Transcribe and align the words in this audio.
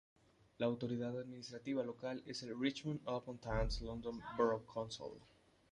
La 0.57 0.65
autoridad 0.65 1.19
administrativa 1.19 1.83
local 1.83 2.23
es 2.25 2.41
el 2.41 2.57
Richmond 2.59 3.01
upon 3.05 3.37
Thames 3.37 3.81
London 3.81 4.19
Borough 4.35 4.65
Council. 4.65 5.11